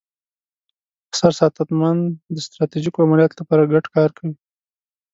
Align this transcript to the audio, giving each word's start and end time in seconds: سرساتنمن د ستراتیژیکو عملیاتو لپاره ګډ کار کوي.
سرساتنمن 1.19 1.97
د 2.33 2.35
ستراتیژیکو 2.45 3.03
عملیاتو 3.05 3.39
لپاره 3.41 3.69
ګډ 3.73 3.85
کار 3.95 4.09
کوي. 4.17 4.35